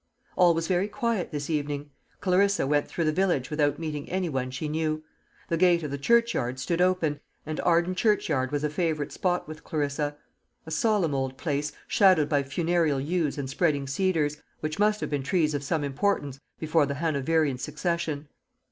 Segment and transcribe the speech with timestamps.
[0.35, 1.91] All was very quiet this evening.
[2.21, 5.03] Clarissa went through the village without meeting any one she knew.
[5.47, 9.63] The gate of the churchyard stood open, and Arden churchyard was a favourite spot with
[9.63, 10.17] Clarissa.
[10.65, 15.21] A solemn old place, shadowed by funereal yews and spreading cedars, which must have been
[15.21, 18.27] trees of some importance before the Hanoverian succession.